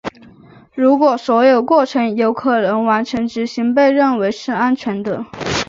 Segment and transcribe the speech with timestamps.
[0.73, 5.23] 如果所有过程有可能完成执行被认为是安全的。